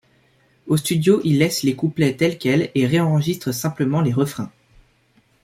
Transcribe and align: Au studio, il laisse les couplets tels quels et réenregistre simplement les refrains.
Au 0.65 0.77
studio, 0.77 1.21
il 1.23 1.37
laisse 1.37 1.61
les 1.61 1.75
couplets 1.75 2.15
tels 2.17 2.39
quels 2.39 2.71
et 2.73 2.87
réenregistre 2.87 3.53
simplement 3.53 4.01
les 4.01 4.11
refrains. 4.13 4.51